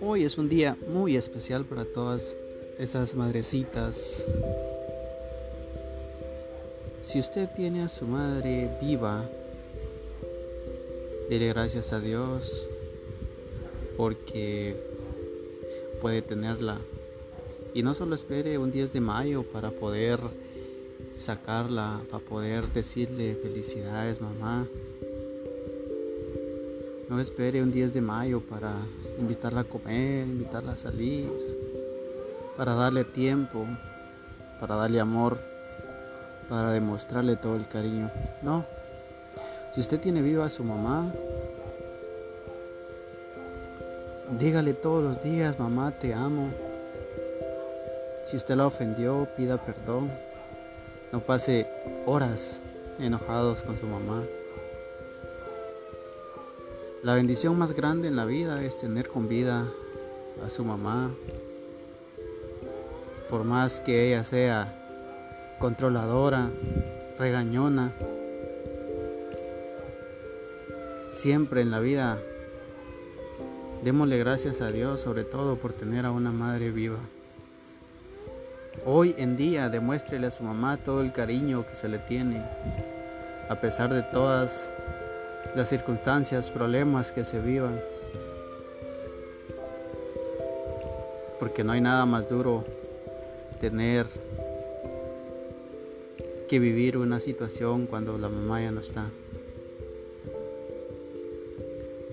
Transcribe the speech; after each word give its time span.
Hoy 0.00 0.24
es 0.24 0.38
un 0.38 0.48
día 0.48 0.76
muy 0.88 1.16
especial 1.16 1.64
para 1.64 1.84
todas 1.84 2.36
esas 2.78 3.14
madrecitas. 3.14 4.26
Si 7.02 7.20
usted 7.20 7.48
tiene 7.54 7.82
a 7.82 7.88
su 7.88 8.06
madre 8.06 8.76
viva, 8.80 9.28
dile 11.30 11.48
gracias 11.48 11.92
a 11.92 12.00
Dios 12.00 12.68
porque 13.96 14.76
puede 16.00 16.22
tenerla. 16.22 16.78
Y 17.74 17.82
no 17.82 17.94
solo 17.94 18.14
espere 18.14 18.58
un 18.58 18.72
10 18.72 18.92
de 18.92 19.00
mayo 19.00 19.44
para 19.44 19.70
poder 19.70 20.18
sacarla, 21.16 22.00
para 22.10 22.24
poder 22.24 22.72
decirle 22.72 23.34
felicidades 23.34 24.20
mamá. 24.20 24.66
No 27.08 27.20
espere 27.20 27.62
un 27.62 27.72
10 27.72 27.92
de 27.92 28.00
mayo 28.00 28.40
para 28.40 28.72
invitarla 29.18 29.62
a 29.62 29.64
comer, 29.64 30.26
invitarla 30.26 30.72
a 30.72 30.76
salir, 30.76 31.30
para 32.56 32.74
darle 32.74 33.04
tiempo, 33.04 33.66
para 34.60 34.76
darle 34.76 35.00
amor, 35.00 35.38
para 36.48 36.72
demostrarle 36.72 37.36
todo 37.36 37.56
el 37.56 37.66
cariño. 37.68 38.10
No. 38.42 38.64
Si 39.72 39.80
usted 39.80 40.00
tiene 40.00 40.22
viva 40.22 40.44
a 40.44 40.48
su 40.48 40.64
mamá, 40.64 41.12
dígale 44.38 44.74
todos 44.74 45.02
los 45.02 45.22
días, 45.22 45.58
mamá, 45.58 45.92
te 45.92 46.12
amo. 46.12 46.50
Si 48.26 48.36
usted 48.36 48.56
la 48.56 48.66
ofendió, 48.66 49.26
pida 49.36 49.56
perdón. 49.56 50.10
No 51.12 51.20
pase 51.20 51.66
horas 52.04 52.60
enojados 52.98 53.62
con 53.62 53.78
su 53.78 53.86
mamá. 53.86 54.24
La 57.02 57.14
bendición 57.14 57.56
más 57.56 57.72
grande 57.72 58.08
en 58.08 58.16
la 58.16 58.26
vida 58.26 58.62
es 58.62 58.78
tener 58.78 59.08
con 59.08 59.28
vida 59.28 59.72
a 60.44 60.50
su 60.50 60.64
mamá. 60.64 61.10
Por 63.30 63.44
más 63.44 63.80
que 63.80 64.08
ella 64.08 64.22
sea 64.24 64.74
controladora, 65.58 66.50
regañona, 67.18 67.94
siempre 71.12 71.62
en 71.62 71.70
la 71.70 71.80
vida 71.80 72.20
démosle 73.82 74.18
gracias 74.18 74.60
a 74.60 74.70
Dios 74.70 75.00
sobre 75.00 75.24
todo 75.24 75.56
por 75.56 75.72
tener 75.72 76.04
a 76.04 76.10
una 76.10 76.32
madre 76.32 76.70
viva. 76.70 76.98
Hoy 78.84 79.14
en 79.18 79.36
día 79.36 79.68
demuéstrele 79.68 80.26
a 80.26 80.30
su 80.30 80.44
mamá 80.44 80.76
todo 80.76 81.00
el 81.00 81.12
cariño 81.12 81.66
que 81.66 81.74
se 81.74 81.88
le 81.88 81.98
tiene, 81.98 82.42
a 83.48 83.60
pesar 83.60 83.92
de 83.92 84.02
todas 84.02 84.70
las 85.54 85.68
circunstancias, 85.68 86.50
problemas 86.50 87.12
que 87.12 87.24
se 87.24 87.40
vivan. 87.40 87.80
Porque 91.38 91.64
no 91.64 91.72
hay 91.72 91.80
nada 91.80 92.06
más 92.06 92.28
duro 92.28 92.64
tener 93.60 94.06
que 96.48 96.58
vivir 96.58 96.96
una 96.96 97.20
situación 97.20 97.86
cuando 97.86 98.16
la 98.18 98.28
mamá 98.28 98.62
ya 98.62 98.70
no 98.70 98.80
está. 98.80 99.06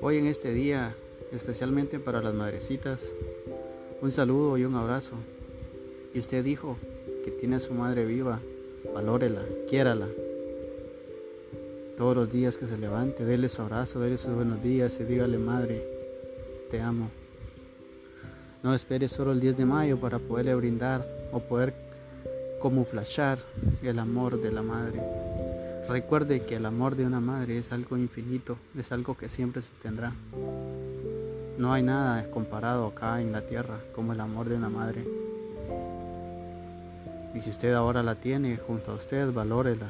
Hoy 0.00 0.18
en 0.18 0.26
este 0.26 0.52
día, 0.52 0.94
especialmente 1.32 1.98
para 1.98 2.20
las 2.20 2.34
madrecitas, 2.34 3.12
un 4.02 4.12
saludo 4.12 4.58
y 4.58 4.64
un 4.64 4.74
abrazo. 4.74 5.16
Y 6.14 6.20
usted 6.20 6.44
dijo 6.44 6.76
que 7.24 7.32
tiene 7.32 7.56
a 7.56 7.60
su 7.60 7.74
madre 7.74 8.04
viva, 8.04 8.40
valórela, 8.94 9.42
quiérala. 9.68 10.06
Todos 11.98 12.16
los 12.16 12.30
días 12.30 12.56
que 12.56 12.66
se 12.66 12.78
levante, 12.78 13.24
déle 13.24 13.48
su 13.48 13.62
abrazo, 13.62 13.98
déle 13.98 14.16
sus 14.16 14.32
buenos 14.34 14.62
días 14.62 14.98
y 15.00 15.04
dígale, 15.04 15.38
madre, 15.38 15.84
te 16.70 16.80
amo. 16.80 17.10
No 18.62 18.74
espere 18.74 19.08
solo 19.08 19.32
el 19.32 19.40
10 19.40 19.56
de 19.56 19.64
mayo 19.64 19.98
para 19.98 20.20
poderle 20.20 20.54
brindar 20.54 21.04
o 21.32 21.40
poder 21.40 21.74
camuflachar 22.62 23.38
el 23.82 23.98
amor 23.98 24.40
de 24.40 24.52
la 24.52 24.62
madre. 24.62 25.00
Recuerde 25.88 26.42
que 26.42 26.56
el 26.56 26.64
amor 26.64 26.94
de 26.96 27.04
una 27.04 27.20
madre 27.20 27.58
es 27.58 27.72
algo 27.72 27.98
infinito, 27.98 28.56
es 28.78 28.90
algo 28.92 29.16
que 29.16 29.28
siempre 29.28 29.62
se 29.62 29.72
tendrá. 29.82 30.12
No 31.58 31.72
hay 31.72 31.82
nada 31.82 32.30
comparado 32.30 32.86
acá 32.86 33.20
en 33.20 33.32
la 33.32 33.42
tierra 33.42 33.80
como 33.94 34.12
el 34.12 34.20
amor 34.20 34.48
de 34.48 34.56
una 34.56 34.70
madre. 34.70 35.04
Y 37.34 37.42
si 37.42 37.50
usted 37.50 37.72
ahora 37.72 38.02
la 38.02 38.20
tiene 38.20 38.56
junto 38.56 38.92
a 38.92 38.94
usted, 38.94 39.32
valórela, 39.32 39.88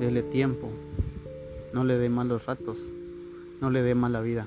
Dele 0.00 0.22
tiempo. 0.22 0.68
No 1.72 1.84
le 1.84 1.96
dé 1.96 2.08
malos 2.08 2.46
ratos. 2.46 2.80
No 3.60 3.70
le 3.70 3.82
dé 3.82 3.94
mala 3.94 4.20
vida. 4.20 4.46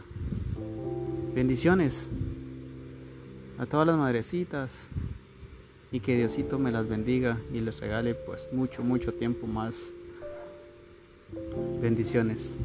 Bendiciones 1.33 2.09
a 3.57 3.65
todas 3.65 3.87
las 3.87 3.97
madrecitas 3.97 4.89
y 5.91 6.01
que 6.01 6.15
Diosito 6.17 6.59
me 6.59 6.71
las 6.71 6.87
bendiga 6.87 7.39
y 7.53 7.61
les 7.61 7.79
regale 7.79 8.13
pues 8.13 8.49
mucho, 8.51 8.83
mucho 8.83 9.13
tiempo 9.13 9.47
más. 9.47 9.91
Bendiciones. 11.81 12.57